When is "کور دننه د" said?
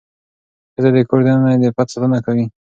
1.09-1.63